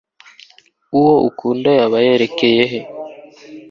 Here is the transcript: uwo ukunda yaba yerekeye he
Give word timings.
uwo 0.97 1.13
ukunda 1.29 1.69
yaba 1.77 1.97
yerekeye 2.05 2.63
he 2.71 2.79